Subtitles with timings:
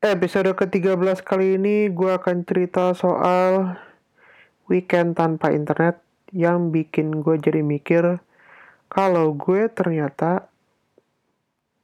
[0.00, 3.76] Episode ke-13 kali ini gue akan cerita soal
[4.64, 6.00] weekend tanpa internet
[6.32, 8.16] yang bikin gue jadi mikir
[8.88, 10.48] kalau gue ternyata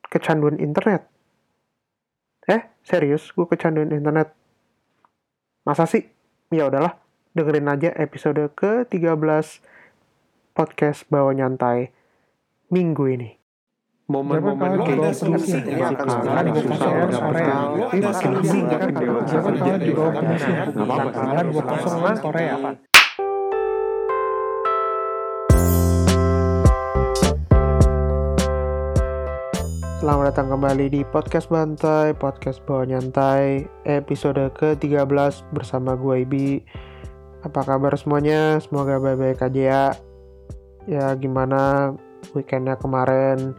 [0.09, 1.05] kecanduan internet.
[2.49, 4.33] Eh, serius gue kecanduan internet.
[5.69, 6.09] Masa sih?
[6.49, 6.97] Ya udahlah,
[7.37, 9.61] dengerin aja episode ke-13
[10.57, 11.93] podcast Bawa Nyantai
[12.73, 13.46] minggu ini
[14.07, 15.99] momen-momen Lu ada solusi ini nggak?
[15.99, 18.81] akan Sekarang sangat gua susah Tapi ada makin solusi sih nggak?
[18.87, 19.19] bawah
[19.67, 19.93] kerja.
[20.15, 20.51] komisi.
[20.55, 21.11] Nggak apa-apa.
[21.11, 22.71] Kalian gua kosong kan sore apa?
[29.99, 35.03] Selamat datang kembali di podcast Bantai, podcast bawa nyantai, episode ke-13
[35.51, 36.63] bersama gue Ibi.
[37.43, 38.63] Apa kabar semuanya?
[38.63, 39.85] Semoga baik-baik aja ya.
[40.87, 41.91] Ya gimana
[42.39, 43.59] weekendnya kemarin?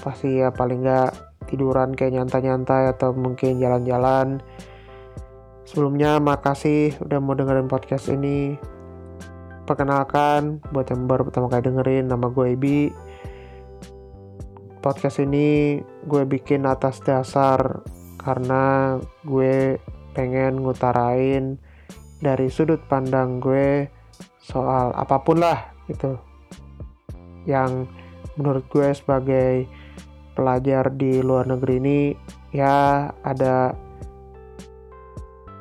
[0.00, 1.10] Pasti ya paling nggak
[1.48, 4.40] tiduran kayak nyantai-nyantai atau mungkin jalan-jalan.
[5.68, 8.58] Sebelumnya makasih udah mau dengerin podcast ini.
[9.68, 12.78] Perkenalkan, buat yang baru pertama kali dengerin, nama gue Ibi
[14.80, 17.84] podcast ini gue bikin atas dasar
[18.16, 18.96] karena
[19.28, 19.76] gue
[20.16, 21.60] pengen ngutarain
[22.20, 23.86] dari sudut pandang gue
[24.40, 26.16] soal apa pun lah gitu
[27.44, 27.84] yang
[28.40, 29.68] menurut gue sebagai
[30.40, 32.00] pelajar di luar negeri ini
[32.56, 33.76] ya ada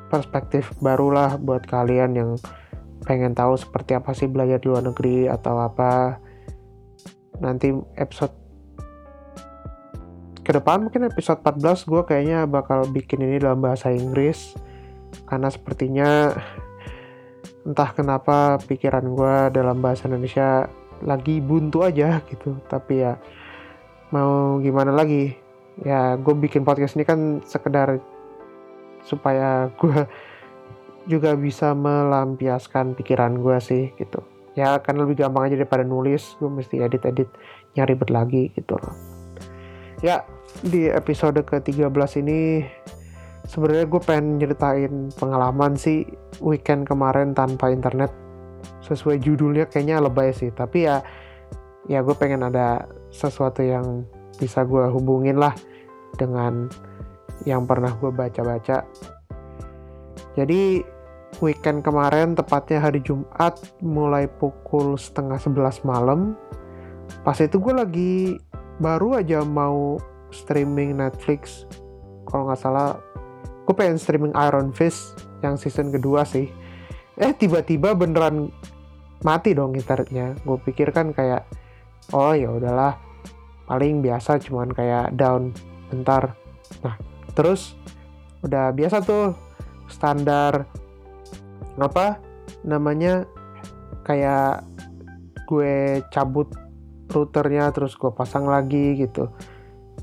[0.08, 2.31] perspektif barulah buat kalian yang
[3.03, 6.17] pengen tahu seperti apa sih belajar di luar negeri atau apa.
[7.44, 8.31] Nanti episode
[10.39, 14.58] ke depan mungkin episode 14 gue kayaknya bakal bikin ini dalam bahasa Inggris.
[15.30, 16.33] Karena sepertinya
[17.67, 20.66] entah kenapa pikiran gue dalam bahasa Indonesia
[21.05, 22.58] lagi buntu aja gitu.
[22.66, 23.14] Tapi ya
[24.09, 25.33] mau gimana lagi?
[25.85, 28.02] Ya gue bikin podcast ini kan sekedar
[29.05, 30.05] supaya gue
[31.09, 34.19] juga bisa melampiaskan pikiran gue sih gitu.
[34.57, 36.36] Ya kan lebih gampang aja daripada nulis.
[36.42, 37.30] Gue mesti edit-edit
[37.77, 38.93] nyari ribet lagi gitu loh.
[40.03, 40.25] Ya
[40.65, 42.65] di episode ke-13 ini
[43.48, 46.03] sebenarnya gue pengen nyeritain pengalaman sih
[46.43, 48.11] weekend kemarin tanpa internet.
[48.83, 50.99] Sesuai judulnya kayaknya lebay sih tapi ya
[51.87, 54.05] ya gue pengen ada sesuatu yang
[54.37, 55.53] bisa gue hubungin lah
[56.15, 56.71] dengan
[57.43, 58.83] yang pernah gue baca-baca.
[60.36, 60.83] Jadi
[61.43, 66.36] weekend kemarin tepatnya hari Jumat mulai pukul setengah sebelas malam
[67.21, 68.14] pas itu gue lagi
[68.80, 69.98] baru aja mau
[70.30, 71.65] streaming Netflix.
[72.30, 72.98] Kalau nggak salah
[73.65, 76.49] gue pengen streaming Iron Fist yang season kedua sih.
[77.19, 78.53] Eh tiba-tiba beneran
[79.25, 81.43] mati dong internetnya gue pikir kan kayak
[82.14, 82.93] oh ya udahlah.
[83.70, 85.53] Paling biasa cuman kayak down
[85.93, 86.33] bentar.
[86.81, 86.95] Nah
[87.37, 87.77] terus
[88.42, 89.36] udah biasa tuh
[89.92, 90.64] standar
[91.80, 92.19] apa
[92.64, 93.23] namanya
[94.03, 94.65] kayak
[95.48, 96.49] gue cabut
[97.09, 99.30] routernya terus gue pasang lagi gitu.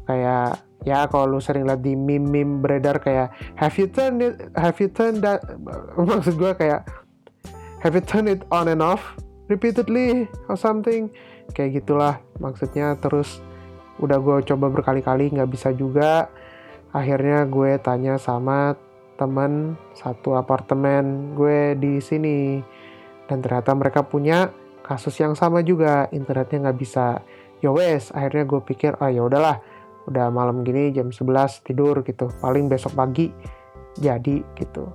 [0.07, 4.79] Kayak ya kalau lu sering lihat di meme-meme beredar kayak have you turned it have
[4.79, 5.43] you turned that
[5.99, 6.87] maksud gue kayak
[7.83, 9.19] have you turned it on and off
[9.51, 11.11] repeatedly or something
[11.53, 12.23] kayak gitulah.
[12.41, 13.43] Maksudnya terus
[13.97, 16.31] udah gue coba berkali-kali nggak bisa juga.
[16.91, 18.77] Akhirnya gue tanya sama
[19.17, 22.61] teman satu apartemen gue di sini.
[23.27, 24.53] Dan ternyata mereka punya
[24.87, 26.07] kasus yang sama juga.
[26.15, 27.21] Internetnya nggak bisa.
[27.61, 29.61] Ya wes akhirnya gue pikir ah ya udahlah.
[30.07, 32.31] Udah malam gini jam 11 tidur gitu.
[32.39, 33.33] Paling besok pagi
[33.99, 34.87] jadi gitu.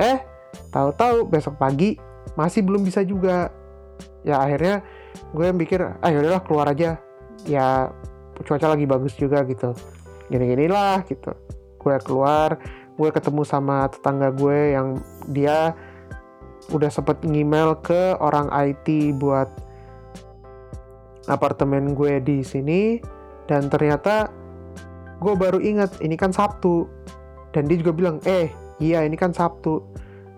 [0.00, 0.18] Eh
[0.72, 1.94] tahu-tahu besok pagi
[2.34, 3.52] masih belum bisa juga.
[4.26, 4.82] Ya akhirnya
[5.34, 7.00] gue mikir ah ya udahlah keluar aja.
[7.44, 7.92] Ya
[8.44, 9.72] cuaca lagi bagus juga gitu.
[10.32, 11.32] Gini-gini lah gitu.
[11.80, 12.58] Gue keluar
[12.96, 14.96] gue ketemu sama tetangga gue yang
[15.28, 15.76] dia
[16.72, 19.52] udah sempet ngemail ke orang IT buat
[21.28, 22.98] apartemen gue di sini
[23.46, 24.32] dan ternyata
[25.20, 26.88] gue baru ingat ini kan Sabtu.
[27.54, 29.80] Dan dia juga bilang eh iya ini kan Sabtu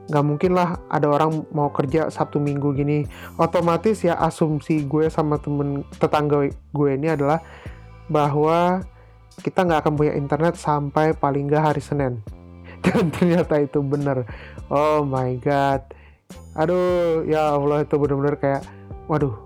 [0.09, 3.05] nggak mungkin lah ada orang mau kerja Sabtu Minggu gini.
[3.37, 7.45] Otomatis ya asumsi gue sama temen tetangga gue ini adalah
[8.09, 8.81] bahwa
[9.45, 12.25] kita nggak akan punya internet sampai paling nggak hari Senin.
[12.85, 14.25] Dan ternyata itu bener.
[14.73, 15.85] Oh my god.
[16.57, 18.63] Aduh ya Allah itu bener-bener kayak
[19.13, 19.37] waduh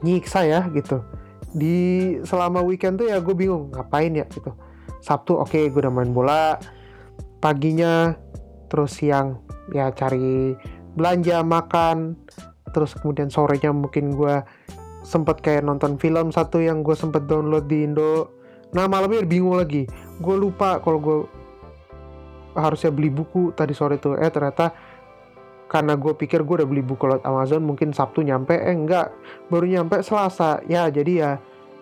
[0.00, 1.04] nyiksa ya gitu.
[1.52, 4.56] Di selama weekend tuh ya gue bingung ngapain ya gitu.
[5.04, 6.56] Sabtu oke okay, gue udah main bola.
[7.40, 8.16] Paginya
[8.68, 10.54] terus siang ya cari
[10.94, 12.18] belanja makan.
[12.70, 14.42] Terus kemudian sorenya mungkin gue
[15.02, 18.30] sempet kayak nonton film satu yang gue sempet download di Indo.
[18.76, 19.88] Nah malamnya bingung lagi.
[20.22, 21.18] Gue lupa kalau gue
[22.54, 24.14] harusnya beli buku tadi sore tuh.
[24.18, 24.70] Eh ternyata
[25.70, 28.54] karena gue pikir gue udah beli buku lewat Amazon mungkin Sabtu nyampe.
[28.54, 29.10] Eh enggak.
[29.50, 30.62] Baru nyampe Selasa.
[30.70, 31.30] Ya jadi ya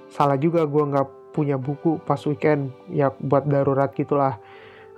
[0.08, 2.72] salah juga gue nggak punya buku pas weekend.
[2.88, 4.40] Ya buat darurat gitulah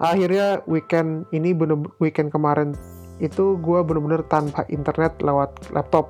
[0.00, 2.72] akhirnya weekend ini bener weekend kemarin
[3.20, 6.08] itu gue bener-bener tanpa internet lewat laptop.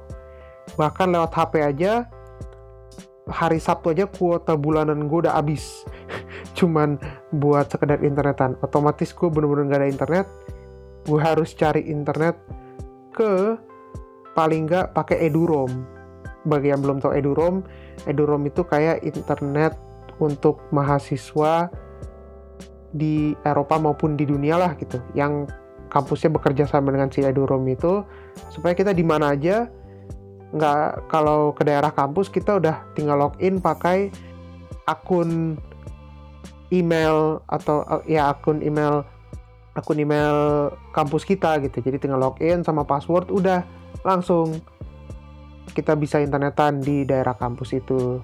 [0.79, 2.07] Bahkan lewat HP aja
[3.27, 5.83] hari Sabtu aja kuota bulanan gue udah habis.
[6.59, 7.03] Cuman
[7.35, 8.55] buat sekedar internetan.
[8.63, 10.27] Otomatis gue bener-bener gak ada internet.
[11.11, 12.39] Gue harus cari internet
[13.11, 13.59] ke
[14.39, 15.83] paling nggak pakai edurom
[16.47, 17.61] bagi yang belum tahu edurom
[18.09, 19.77] edurom itu kayak internet
[20.23, 21.69] untuk mahasiswa
[22.91, 24.99] di Eropa maupun di dunia lah gitu.
[25.15, 25.51] Yang
[25.91, 28.07] kampusnya bekerja sama dengan si edurom itu
[28.55, 29.67] supaya kita di mana aja
[30.51, 34.11] nggak kalau ke daerah kampus kita udah tinggal login pakai
[34.87, 35.59] akun
[36.75, 39.07] email atau eh, ya akun email
[39.75, 41.83] akun email kampus kita gitu.
[41.83, 43.63] Jadi tinggal login sama password udah
[44.03, 44.59] langsung
[45.71, 48.19] kita bisa internetan di daerah kampus itu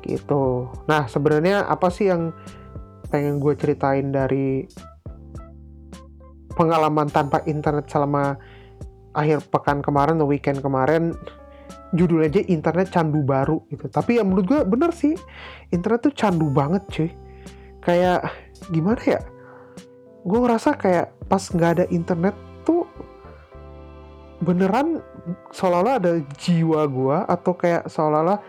[0.00, 0.72] gitu.
[0.88, 2.32] Nah sebenarnya apa sih yang
[3.12, 4.64] pengen gue ceritain dari
[6.56, 8.40] pengalaman tanpa internet selama
[9.12, 11.12] akhir pekan kemarin atau weekend kemarin
[11.92, 13.84] judul aja internet candu baru gitu.
[13.92, 15.12] Tapi ya menurut gue bener sih
[15.68, 17.10] internet tuh candu banget cuy.
[17.84, 18.32] Kayak
[18.72, 19.20] gimana ya?
[20.24, 22.32] Gue ngerasa kayak pas nggak ada internet
[22.64, 22.88] tuh
[24.40, 25.04] beneran
[25.52, 28.40] seolah-olah ada jiwa gue atau kayak seolah-olah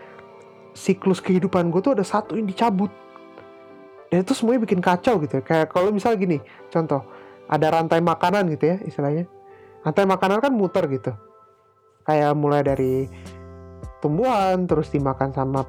[0.74, 2.90] siklus kehidupan gue tuh ada satu yang dicabut
[4.14, 5.42] dan itu semuanya bikin kacau gitu ya.
[5.42, 6.38] Kayak kalau misalnya gini
[6.70, 7.02] contoh
[7.50, 9.26] ada rantai makanan gitu ya istilahnya.
[9.82, 11.10] Rantai makanan kan muter gitu.
[12.06, 13.10] Kayak mulai dari
[13.98, 15.66] tumbuhan terus dimakan sama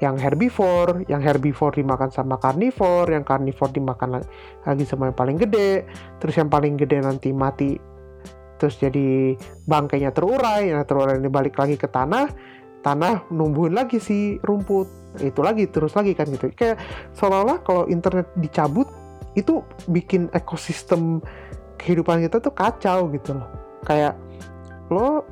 [0.00, 4.24] yang herbivore, yang herbivore dimakan sama carnivore, yang carnivore dimakan
[4.64, 5.84] lagi sama yang paling gede,
[6.16, 7.76] terus yang paling gede nanti mati,
[8.56, 9.36] terus jadi
[9.68, 12.32] bangkainya terurai, nah terurai ini balik lagi ke tanah,
[12.80, 14.88] tanah numbuhin lagi si rumput,
[15.20, 16.80] itu lagi terus lagi kan gitu, kayak
[17.16, 18.88] seolah-olah kalau internet dicabut
[19.38, 21.20] itu bikin ekosistem
[21.78, 23.48] kehidupan kita tuh kacau gitu loh,
[23.84, 24.16] kayak
[24.90, 25.22] lo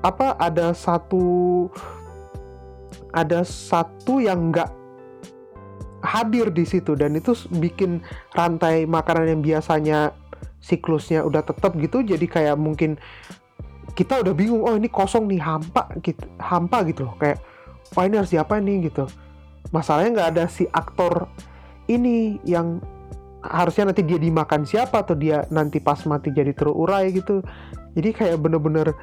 [0.00, 1.68] apa ada satu
[3.12, 4.70] ada satu yang nggak
[6.00, 8.00] hadir di situ dan itu bikin
[8.32, 10.16] rantai makanan yang biasanya
[10.64, 12.96] siklusnya udah tetap gitu jadi kayak mungkin
[13.94, 17.14] kita udah bingung oh ini kosong nih hampa gitu hampa gitu loh.
[17.18, 17.42] Kayak
[17.94, 19.04] wah ini harus siapa nih gitu.
[19.74, 21.30] Masalahnya nggak ada si aktor
[21.90, 22.80] ini yang
[23.40, 27.42] harusnya nanti dia dimakan siapa atau dia nanti pas mati jadi terurai gitu.
[27.96, 28.94] Jadi kayak bener-bener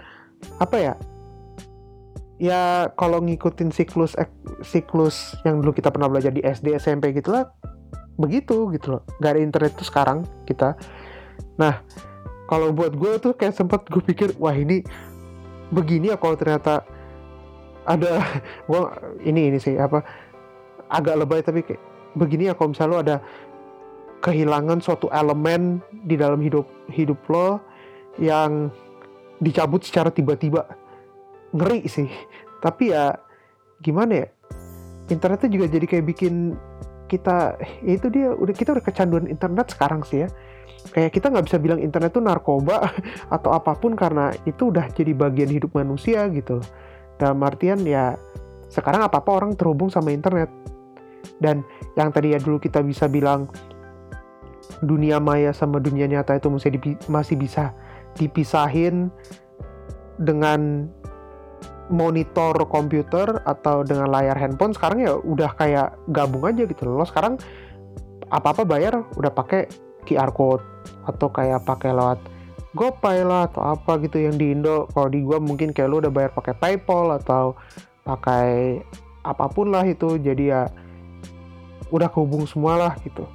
[0.61, 0.93] apa ya
[2.37, 4.13] ya kalau ngikutin siklus
[4.61, 7.49] siklus yang dulu kita pernah belajar di SD SMP gitu lah
[8.17, 9.01] begitu gitu loh.
[9.21, 10.73] Gak ada internet tuh sekarang kita.
[11.57, 11.81] Nah
[12.47, 14.81] kalau buat gue tuh kayak sempet gue pikir wah ini
[15.71, 16.83] begini ya kalau ternyata
[17.83, 18.23] ada
[18.69, 18.81] gue
[19.23, 20.03] ini ini sih apa
[20.87, 21.81] agak lebay tapi kayak
[22.15, 23.17] begini ya kalau misalnya lo ada
[24.23, 27.61] kehilangan suatu elemen di dalam hidup hidup lo
[28.17, 28.73] yang
[29.37, 30.65] dicabut secara tiba-tiba.
[31.53, 32.09] Ngeri sih.
[32.59, 33.13] Tapi ya
[33.85, 34.27] gimana ya
[35.07, 36.57] internet tuh juga jadi kayak bikin
[37.07, 40.29] kita itu dia udah kita udah kecanduan internet sekarang sih ya.
[40.93, 42.91] Kayak kita nggak bisa bilang internet tuh narkoba
[43.35, 46.61] atau apa pun karena itu udah jadi bagian hidup manusia gitu
[47.17, 48.15] dalam artian ya
[48.67, 50.51] sekarang apa apa orang terhubung sama internet.
[51.41, 51.65] Dan
[51.99, 53.49] yang tadi ya dulu kita bisa bilang
[54.85, 56.71] dunia maya sama dunia nyata itu masih
[57.09, 57.73] masih bisa
[58.17, 59.09] dipisahin
[60.17, 60.89] dengan
[61.87, 67.07] monitor komputer atau dengan layar handphone sekarang ya udah kayak gabung aja gitu loh.
[67.07, 67.39] sekarang
[68.27, 69.71] apa-apa bayar udah pakai
[70.03, 70.63] QR code
[71.07, 72.19] atau kayak pakai lewat
[72.75, 74.85] GoPay lah atau apa gitu yang di Indo.
[74.91, 77.57] Kalau di gua mungkin kayak lu udah bayar pakai PayPal atau
[78.05, 78.79] pakai
[79.25, 80.19] apa pun lah itu.
[80.19, 80.69] Jadi ya
[81.89, 83.25] udah kehubung semua lah gitu.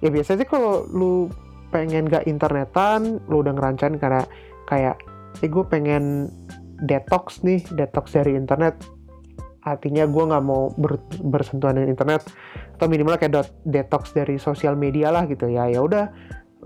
[0.00, 1.28] Ya biasanya sih kalau lu
[1.70, 4.24] pengen gak internetan, lu udah ngerancang karena
[4.66, 4.98] kayak
[5.38, 6.26] eh gue pengen
[6.84, 8.80] detox nih detox dari internet.
[9.60, 12.24] Artinya gue nggak mau ber, bersentuhan dengan internet.
[12.76, 15.68] Atau minimal kayak detox dari sosial media lah gitu ya.
[15.68, 16.08] Ya udah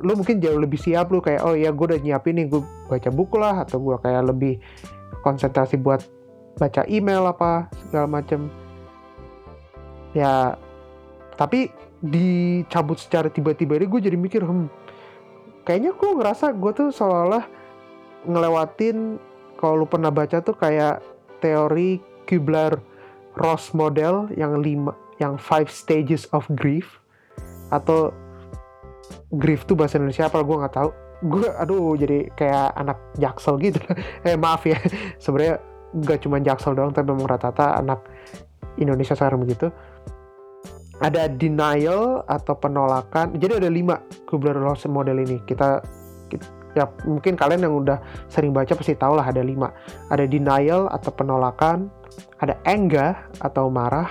[0.02, 2.58] lu mungkin jauh lebih siap lu kayak oh ya gue udah nyiapin nih gue
[2.90, 4.58] baca buku lah atau gue kayak lebih
[5.22, 6.02] konsentrasi buat
[6.58, 8.50] baca email apa segala macem.
[10.14, 10.58] Ya
[11.34, 11.70] tapi
[12.02, 14.84] dicabut secara tiba-tiba ini gue jadi mikir hmm
[15.64, 17.44] kayaknya gue ngerasa gue tuh seolah-olah
[18.28, 19.16] ngelewatin
[19.58, 21.00] kalau lu pernah baca tuh kayak
[21.44, 26.98] teori Kubler-Ross model yang lima yang five stages of grief
[27.70, 28.10] atau
[29.36, 30.40] grief tuh bahasa Indonesia apa?
[30.42, 30.90] Gue nggak tahu.
[31.24, 33.80] Gue aduh jadi kayak anak jaksel gitu.
[34.28, 34.78] Eh maaf ya.
[35.22, 35.60] Sebenarnya
[35.94, 38.02] gak cuma jaksel doang tapi memang rata-rata anak
[38.80, 39.70] Indonesia sekarang begitu.
[41.02, 43.34] Ada denial atau penolakan.
[43.38, 45.42] Jadi ada lima Kubler Ross model ini.
[45.42, 45.82] Kita
[46.74, 49.70] ya mungkin kalian yang udah sering baca pasti tahu lah ada lima.
[50.10, 51.90] Ada denial atau penolakan
[52.38, 54.10] ada anger atau marah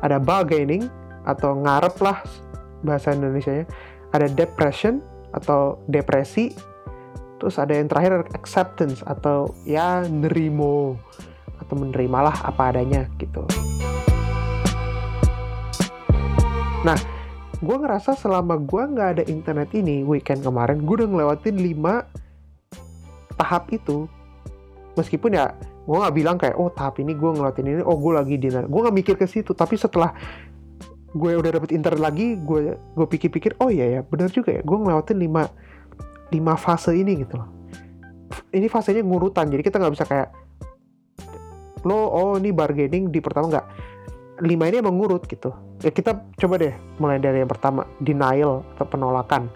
[0.00, 0.88] ada bargaining
[1.28, 2.18] atau ngarep lah
[2.80, 3.66] bahasa Indonesia nya
[4.16, 6.50] ada depression atau depresi
[7.38, 10.96] terus ada yang terakhir acceptance atau ya nerimo
[11.60, 13.44] atau menerimalah apa adanya gitu.
[16.80, 16.96] Nah
[17.60, 23.68] gue ngerasa selama gue nggak ada internet ini weekend kemarin gue udah ngelewatin 5 tahap
[23.72, 24.08] itu.
[24.96, 28.36] Meskipun ya gue nggak bilang kayak oh tahap ini gue ngelewatin ini oh gue lagi
[28.40, 28.64] dinner.
[28.64, 30.16] Gue nggak mikir ke situ tapi setelah
[31.12, 34.76] gue udah dapet internet lagi gue gue pikir-pikir oh iya ya benar juga ya gue
[34.80, 37.48] ngelewatin 5 lima fase ini gitu loh.
[38.50, 40.32] Ini fasenya ngurutan jadi kita nggak bisa kayak
[41.84, 43.66] lo oh ini bargaining di pertama nggak
[44.40, 45.52] lima ini emang ngurut gitu.
[45.84, 49.52] Ya kita coba deh mulai dari yang pertama denial atau penolakan.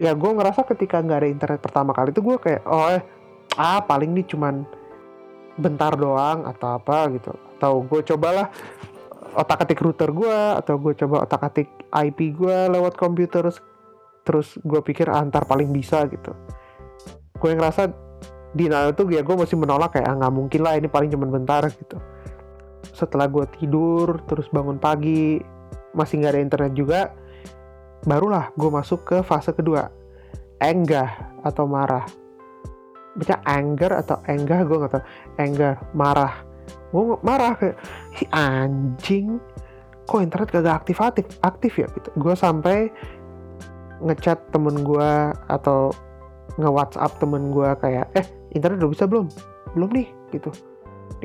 [0.00, 3.02] Ya gue ngerasa ketika nggak ada internet pertama kali itu gue kayak oh eh
[3.58, 4.66] ah paling nih cuman
[5.58, 7.32] bentar doang atau apa gitu.
[7.58, 8.50] Atau gue cobalah
[9.38, 13.46] otak atik router gue atau gue coba otak atik IP gue lewat komputer
[14.26, 16.34] terus gue pikir antar ah, paling bisa gitu.
[17.38, 17.90] Gue ngerasa
[18.50, 21.62] denial itu ya gue masih menolak kayak ah, nggak mungkin lah ini paling cuma bentar
[21.70, 22.02] gitu
[22.96, 25.40] setelah gue tidur terus bangun pagi
[25.92, 27.00] masih nggak ada internet juga
[28.04, 29.92] barulah gue masuk ke fase kedua.
[30.60, 32.04] Enggah atau marah?
[33.16, 34.60] Baca anger atau enggah?
[34.64, 35.04] Gue nggak tahu.
[35.40, 36.34] Anger marah.
[36.92, 37.76] Gue marah kayak
[38.16, 39.40] si anjing.
[40.08, 41.86] Kok internet gak aktif aktif aktif ya?
[41.92, 42.08] Gitu.
[42.18, 42.90] Gue sampai
[44.00, 45.12] ngechat temen gue
[45.48, 45.92] atau
[46.56, 49.26] nge WhatsApp temen gue kayak eh internet udah bisa belum?
[49.76, 50.08] Belum nih?
[50.34, 50.50] Gitu.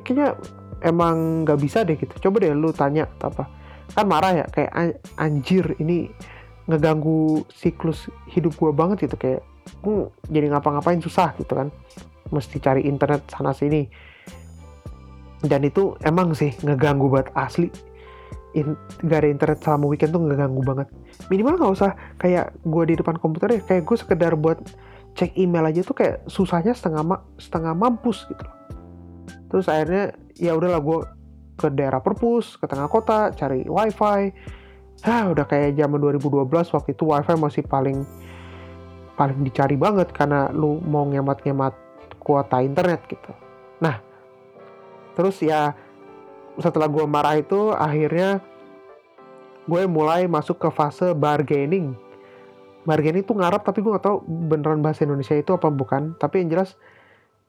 [0.03, 0.37] Kayaknya
[0.85, 2.13] emang nggak bisa deh gitu.
[2.29, 3.49] Coba deh lu tanya apa.
[3.97, 6.13] Kan marah ya kayak anjir ini
[6.69, 9.17] ngeganggu siklus hidup gue banget gitu.
[9.17, 9.41] Kayak
[9.81, 11.73] gue jadi ngapa-ngapain susah gitu kan.
[12.29, 13.89] Mesti cari internet sana sini.
[15.41, 17.69] Dan itu emang sih ngeganggu banget asli.
[18.55, 18.71] In,
[19.03, 20.87] gak ada internet selama weekend tuh ngeganggu banget.
[21.27, 24.63] Minimal nggak usah kayak gue di depan komputer ya kayak gue sekedar buat
[25.15, 28.43] cek email aja tuh kayak susahnya setengah ma setengah mampus gitu
[29.55, 30.99] terus akhirnya ya udahlah gue
[31.55, 34.35] ke daerah perpus ke tengah kota cari wifi
[35.03, 38.03] Hah, udah kayak zaman 2012 waktu itu wifi masih paling
[39.15, 41.71] paling dicari banget karena lu mau ngemat-ngemat
[42.19, 43.31] kuota internet gitu.
[43.79, 44.01] Nah,
[45.13, 45.77] terus ya
[46.57, 48.41] setelah gue marah itu akhirnya
[49.69, 51.95] gue mulai masuk ke fase bargaining.
[52.83, 56.17] Bargaining itu ngarap tapi gue gak tau beneran bahasa Indonesia itu apa bukan.
[56.17, 56.73] Tapi yang jelas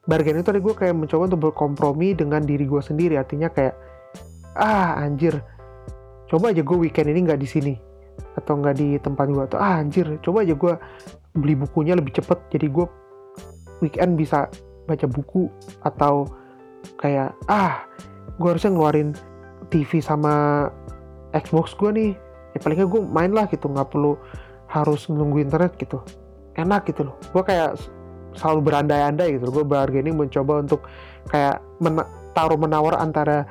[0.07, 3.19] bargain itu tadi gue kayak mencoba untuk berkompromi dengan diri gue sendiri.
[3.19, 3.75] Artinya kayak
[4.57, 5.37] ah anjir
[6.27, 7.73] coba aja gue weekend ini nggak di sini
[8.35, 10.73] atau nggak di tempat gue atau ah anjir coba aja gue
[11.37, 12.85] beli bukunya lebih cepet jadi gue
[13.85, 14.49] weekend bisa
[14.89, 15.45] baca buku
[15.85, 16.25] atau
[16.97, 17.85] kayak ah
[18.41, 19.13] gue harusnya ngeluarin
[19.67, 20.67] TV sama
[21.35, 22.11] Xbox gue nih.
[22.55, 24.15] Ya palingnya gue main lah gitu nggak perlu
[24.71, 26.01] harus nunggu internet gitu.
[26.55, 27.15] Enak gitu loh.
[27.35, 27.77] Gue kayak
[28.35, 29.47] selalu berandai-andai gitu.
[29.53, 30.83] Gue bargaining mencoba untuk
[31.31, 32.01] kayak men
[32.35, 33.47] taruh menawar antara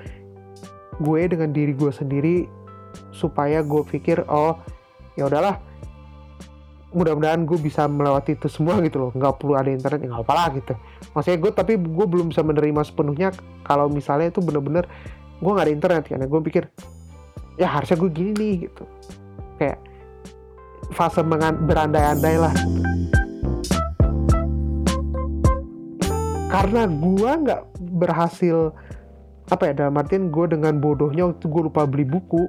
[1.02, 2.47] gue dengan diri gue sendiri
[3.12, 4.59] supaya gue pikir oh
[5.16, 5.59] ya udahlah.
[6.97, 9.11] Mudah-mudahan gue bisa melewati itu semua gitu loh.
[9.12, 10.75] Nggak perlu ada internet ya nggak apa-apa gitu.
[11.12, 13.35] Maksudnya gue tapi gue belum bisa menerima sepenuhnya
[13.66, 14.87] kalau misalnya itu bener-bener
[15.37, 16.64] gue nggak ada internet karena gue pikir
[17.61, 18.85] ya harusnya gue gini nih gitu.
[19.61, 19.78] Kayak
[20.95, 21.21] fase
[21.66, 23.25] berandai-andai lah gitu.
[26.56, 27.62] Karena gue nggak
[28.00, 28.72] berhasil
[29.52, 32.48] apa ya dalam artian gue dengan bodohnya waktu gue lupa beli buku.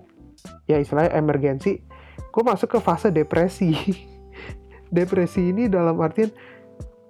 [0.64, 1.84] Ya istilahnya emergensi
[2.16, 3.76] gue masuk ke fase depresi.
[4.96, 6.32] Depresi ini dalam artian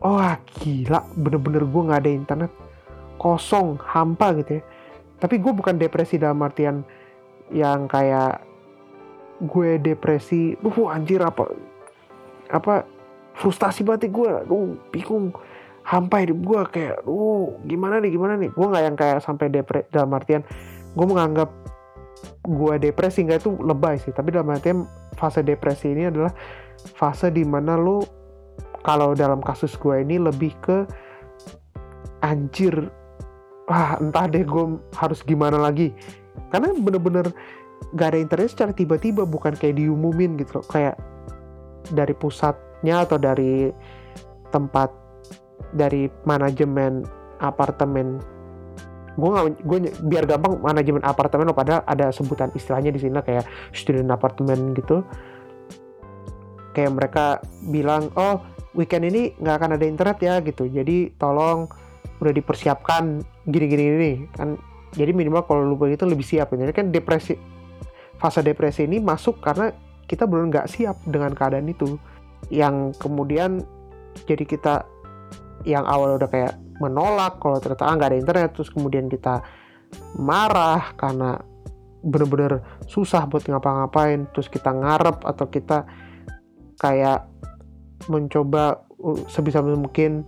[0.01, 0.25] oh
[0.57, 2.51] gila bener-bener gue nggak ada internet.
[3.21, 4.61] Kosong hampa gitu ya.
[5.21, 6.81] Tapi gue bukan depresi dalam artian
[7.53, 8.41] yang kayak
[9.45, 11.45] gue depresi uh anjir apa
[12.49, 12.89] apa
[13.37, 15.29] frustasi batik gue aduh bingung
[15.87, 18.51] hampa hidup gue kayak uh gimana nih gimana nih?
[18.51, 20.43] Gue nggak yang kayak sampai depres dalam artian
[20.91, 21.47] gue menganggap
[22.43, 24.11] gue depresi nggak itu lebay sih.
[24.11, 24.83] Tapi dalam artian
[25.15, 26.35] fase depresi ini adalah
[26.99, 28.03] fase di mana lo
[28.83, 30.83] kalau dalam kasus gue ini lebih ke
[32.19, 32.91] anjir
[33.67, 35.95] wah entah deh gue harus gimana lagi.
[36.51, 37.31] Karena bener-bener
[37.95, 40.65] gak ada internet secara tiba-tiba bukan kayak diumumin gitu loh.
[40.67, 40.99] Kayak
[41.95, 43.71] dari pusatnya atau dari
[44.51, 45.06] tempat
[45.75, 47.03] dari manajemen
[47.41, 48.21] apartemen.
[49.17, 53.45] Gue nggak gue biar gampang manajemen apartemen loh padahal ada sebutan istilahnya di sini kayak
[53.73, 55.01] student apartemen gitu.
[56.77, 57.25] Kayak mereka
[57.73, 58.45] bilang oh
[58.77, 60.69] weekend ini nggak akan ada internet ya gitu.
[60.69, 61.65] Jadi tolong
[62.21, 64.11] udah dipersiapkan gini-gini ini.
[64.37, 64.61] Kan
[64.93, 66.53] jadi minimal kalau lu begitu lebih siap.
[66.53, 67.33] Ini kan depresi
[68.17, 69.73] fase depresi ini masuk karena
[70.05, 71.97] kita belum nggak siap dengan keadaan itu.
[72.53, 73.65] Yang kemudian
[74.29, 74.85] jadi kita
[75.67, 78.49] yang awal udah kayak menolak kalau ternyata ah, nggak ada internet.
[78.55, 79.43] Terus kemudian kita
[80.15, 81.35] marah karena
[82.01, 84.31] bener-bener susah buat ngapa-ngapain.
[84.31, 85.83] Terus kita ngarep atau kita
[86.79, 87.27] kayak
[88.07, 88.87] mencoba
[89.27, 90.23] sebisa mungkin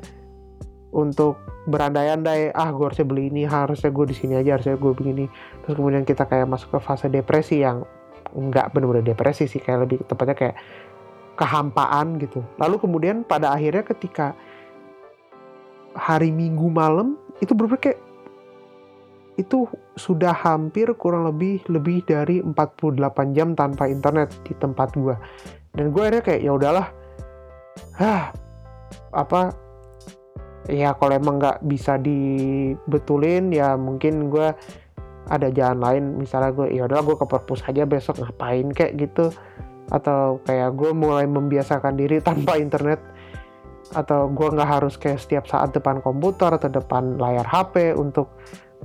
[0.90, 1.38] untuk
[1.70, 5.30] berandai-andai ah gue harusnya beli ini harusnya gue di sini aja harusnya gue begini
[5.62, 7.86] terus kemudian kita kayak masuk ke fase depresi yang
[8.34, 10.56] nggak bener-bener depresi sih kayak lebih tepatnya kayak
[11.40, 12.44] kehampaan gitu.
[12.60, 14.36] Lalu kemudian pada akhirnya ketika
[16.00, 18.00] hari minggu malam itu bener kayak
[19.36, 25.16] itu sudah hampir kurang lebih lebih dari 48 jam tanpa internet di tempat gue
[25.80, 26.88] dan gue akhirnya kayak ya udahlah.
[28.00, 28.34] Ah
[29.14, 29.54] apa?
[30.70, 34.54] Ya kalau emang nggak bisa dibetulin ya mungkin gue
[35.30, 36.04] ada jalan lain.
[36.18, 38.70] Misalnya gue ya udah gue ke perpus aja besok ngapain?
[38.74, 39.26] Kayak gitu.
[39.90, 43.02] Atau kayak gue mulai membiasakan diri tanpa internet
[43.98, 48.30] atau gue nggak harus kayak setiap saat depan komputer atau depan layar HP untuk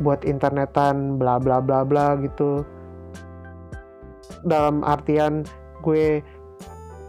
[0.01, 2.65] buat internetan bla bla bla bla gitu.
[4.45, 5.45] Dalam artian
[5.85, 6.25] gue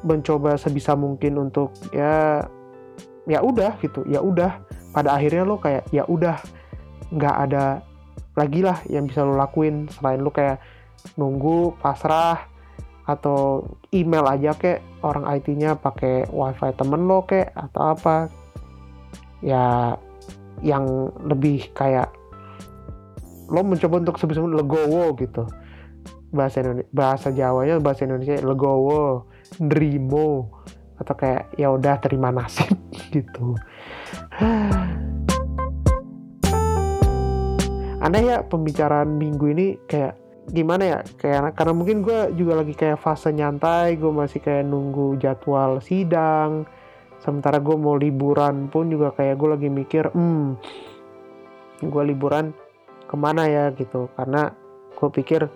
[0.06, 2.44] mencoba sebisa mungkin untuk ya
[3.26, 4.04] ya udah gitu.
[4.06, 4.60] Ya udah
[4.92, 6.40] pada akhirnya lo kayak ya udah
[7.16, 7.80] nggak ada
[8.36, 9.88] lagi lah yang bisa lo lakuin.
[9.90, 10.60] Selain lo kayak
[11.16, 12.55] nunggu pasrah
[13.06, 18.16] atau email aja kayak orang IT-nya pakai wifi temen lo kayak atau apa.
[19.46, 19.94] Ya
[20.66, 22.10] yang lebih kayak
[23.50, 25.46] lo mencoba untuk sebisa legowo gitu.
[26.34, 29.30] Bahasa Indonesia bahasa Jawanya bahasa Indonesia legowo
[29.62, 30.50] nerimo
[30.98, 32.74] atau kayak ya udah terima nasib
[33.16, 33.54] gitu.
[38.02, 43.02] Aneh ya pembicaraan minggu ini kayak gimana ya kayak karena mungkin gue juga lagi kayak
[43.02, 46.70] fase nyantai gue masih kayak nunggu jadwal sidang
[47.18, 50.62] sementara gue mau liburan pun juga kayak gue lagi mikir hmm
[51.84, 52.56] gue liburan
[53.06, 53.66] ke mana ya?
[53.76, 54.08] gitu.
[54.16, 54.52] Karena
[54.96, 55.48] gue pikir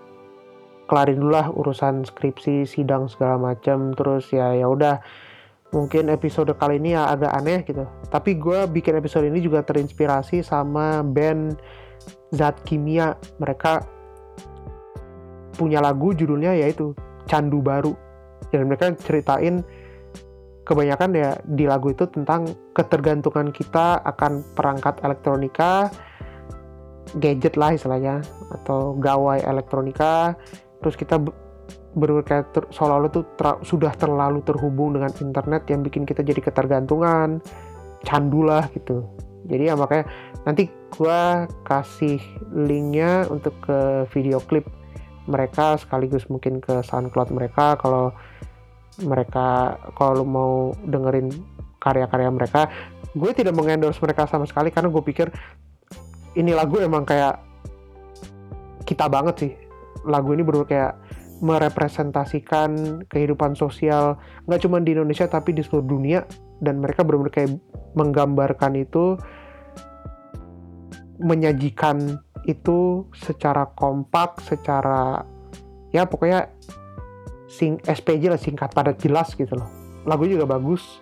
[0.89, 4.97] kelarin dulu lah urusan skripsi sidang segala macam terus ya ya udah
[5.69, 7.85] mungkin episode kali ini ya agak aneh gitu.
[8.09, 11.61] Tapi gue bikin episode ini juga terinspirasi sama band
[12.33, 13.13] Zat Kimia.
[13.37, 13.85] Mereka
[15.59, 16.95] punya lagu judulnya yaitu
[17.27, 17.91] Candu Baru.
[18.55, 19.59] Dan mereka ceritain
[20.63, 25.91] kebanyakan ya di lagu itu tentang ketergantungan kita akan perangkat elektronika
[27.17, 28.21] gadget lah istilahnya
[28.53, 30.37] atau gawai elektronika.
[30.79, 31.19] Terus kita
[31.97, 37.41] kayak ter, seolah-olah tuh ter, sudah terlalu terhubung dengan internet yang bikin kita jadi ketergantungan.
[38.05, 39.03] Candu lah gitu.
[39.49, 40.05] Jadi ya makanya
[40.45, 42.21] nanti gua kasih
[42.53, 44.69] linknya untuk ke video klip
[45.29, 47.77] mereka sekaligus mungkin ke SoundCloud mereka.
[47.77, 48.11] Kalau
[49.05, 51.31] mereka kalau mau dengerin
[51.79, 52.67] karya-karya mereka
[53.15, 55.31] gue tidak mengendorse mereka sama sekali karena gue pikir
[56.35, 57.39] ini lagu emang kayak
[58.85, 59.53] kita banget sih.
[60.05, 60.93] Lagu ini benar kayak
[61.39, 66.21] merepresentasikan kehidupan sosial nggak cuma di Indonesia tapi di seluruh dunia.
[66.59, 67.51] Dan mereka benar-benar kayak
[67.95, 69.15] menggambarkan itu
[71.19, 75.21] menyajikan itu secara kompak, secara
[75.93, 76.49] ya pokoknya
[77.45, 79.69] sing SPJ lah singkat padat jelas gitu loh.
[80.09, 81.01] Lagu juga bagus,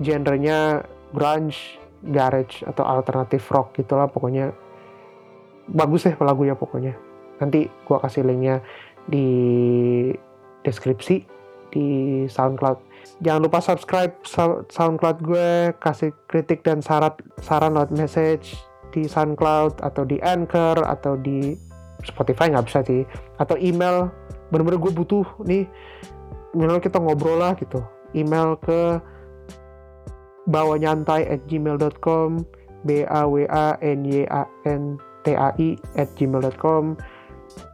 [0.00, 0.80] genrenya
[1.12, 4.56] grunge, garage atau alternative rock gitulah pokoknya
[5.68, 6.96] bagus deh lagunya pokoknya.
[7.40, 8.64] Nanti gua kasih linknya
[9.04, 9.26] di
[10.64, 11.24] deskripsi
[11.74, 11.86] di
[12.30, 12.78] SoundCloud.
[13.20, 14.16] Jangan lupa subscribe
[14.72, 17.12] SoundCloud gue, kasih kritik dan saran
[17.44, 18.56] saran lewat message
[18.94, 21.58] di SoundCloud atau di Anchor atau di
[22.06, 23.02] Spotify nggak bisa sih.
[23.42, 24.08] Atau email
[24.54, 25.66] bener-bener gue butuh nih
[26.54, 27.82] minimal kita ngobrol lah gitu.
[28.14, 29.02] Email ke
[30.46, 32.46] bawa nyantai at gmail.com
[32.84, 36.94] b a w a n y a n t a i at gmail.com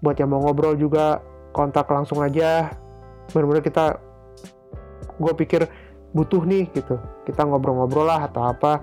[0.01, 1.21] buat yang mau ngobrol juga
[1.53, 2.73] kontak langsung aja.
[3.35, 3.99] Bener-bener kita
[5.21, 5.67] gue pikir
[6.15, 6.97] butuh nih gitu.
[7.27, 8.81] Kita ngobrol-ngobrol lah atau apa.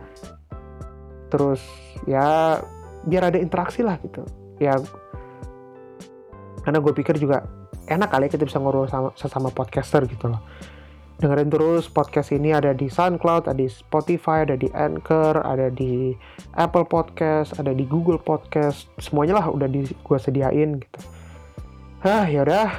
[1.32, 1.64] Terus
[2.06, 2.60] ya
[3.08, 4.22] biar ada interaksi lah gitu
[4.62, 4.78] ya
[6.62, 7.48] karena gue pikir juga
[7.88, 10.44] enak kali ya kita bisa ngobrol sama sesama podcaster gitu loh
[11.18, 16.14] dengerin terus podcast ini ada di SoundCloud, ada di Spotify, ada di Anchor, ada di
[16.54, 21.00] Apple Podcast, ada di Google Podcast, semuanya lah udah di gue sediain gitu.
[22.06, 22.70] Hah, yaudah.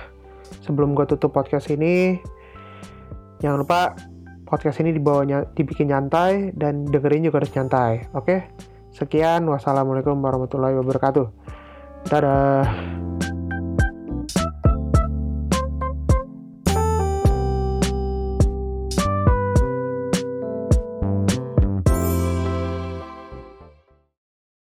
[0.62, 2.22] Sebelum gue tutup podcast ini,
[3.42, 3.98] jangan lupa
[4.46, 8.06] podcast ini dibawanya dibikin nyantai dan dengerin juga harus nyantai.
[8.14, 8.46] Oke?
[8.94, 11.26] Sekian, wassalamualaikum warahmatullahi wabarakatuh.
[12.08, 13.17] Dadah.